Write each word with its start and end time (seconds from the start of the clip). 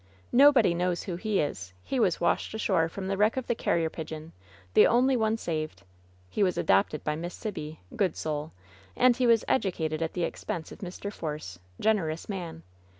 "Nobody 0.31 0.73
knows 0.73 1.03
who 1.03 1.15
he 1.15 1.39
is! 1.39 1.73
He 1.83 1.99
was 1.99 2.19
washed 2.19 2.55
ashore 2.55 2.89
from 2.89 3.05
the 3.05 3.17
wreck 3.17 3.37
of 3.37 3.45
the 3.45 3.53
Carrier 3.53 3.87
Pigeon, 3.91 4.31
the 4.73 4.87
only 4.87 5.15
one 5.15 5.37
saved. 5.37 5.83
He 6.27 6.41
was 6.41 6.57
adopted 6.57 7.03
by 7.03 7.15
Miss 7.15 7.35
Sibby, 7.35 7.81
good 7.95 8.15
soul, 8.17 8.51
and 8.95 9.15
he 9.15 9.27
was 9.27 9.45
educated 9.47 10.01
at 10.01 10.13
the 10.13 10.23
expense 10.23 10.71
of 10.71 10.79
Mr. 10.79 11.13
Force, 11.13 11.59
generous 11.79 12.27
man! 12.27 12.63